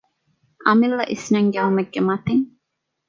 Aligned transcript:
އަމިއްލަ 0.65 1.03
އިސްނެންގެވުމެއްގެ 1.11 2.01
މަތިން 2.07 2.45